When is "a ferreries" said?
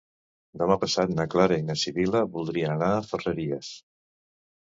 2.97-3.71